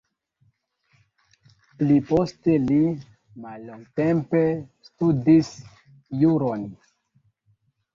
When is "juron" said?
6.27-6.71